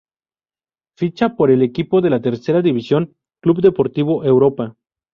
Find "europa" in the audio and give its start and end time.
4.25-4.75